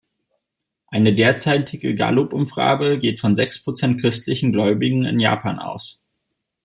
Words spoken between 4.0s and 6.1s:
christlichen Gläubigen in Japan aus.